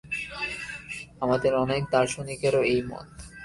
আমাদের 1.21 1.51
অনেক 1.55 1.81
দার্শনিকেরও 1.91 2.61
এই 2.63 2.81
মত। 2.81 3.07